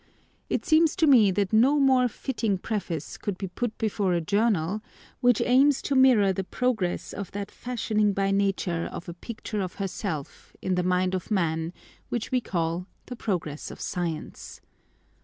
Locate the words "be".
3.37-3.45